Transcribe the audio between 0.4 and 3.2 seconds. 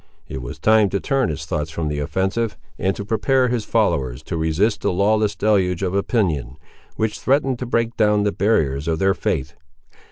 was time to turn his thoughts from the offensive, and to